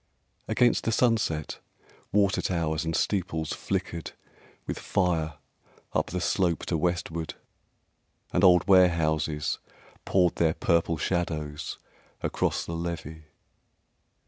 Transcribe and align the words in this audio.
Against 0.47 0.85
the 0.85 0.91
sunset, 0.91 1.59
water 2.11 2.41
towers 2.41 2.83
and 2.85 2.95
steeples 2.95 3.53
Flickered 3.53 4.13
with 4.65 4.79
fire 4.79 5.35
up 5.93 6.07
the 6.07 6.19
slope 6.19 6.65
to 6.65 6.75
westward, 6.79 7.35
And 8.33 8.43
old 8.43 8.67
warehouses 8.67 9.59
poured 10.03 10.37
their 10.37 10.55
purple 10.55 10.97
shadows 10.97 11.77
Across 12.23 12.65
the 12.65 12.73
levee. 12.73 13.25